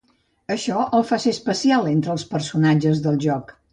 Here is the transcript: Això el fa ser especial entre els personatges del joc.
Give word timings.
Això 0.53 0.85
el 0.99 1.03
fa 1.11 1.19
ser 1.25 1.33
especial 1.37 1.91
entre 1.91 2.13
els 2.17 2.25
personatges 2.33 3.05
del 3.05 3.21
joc. 3.29 3.55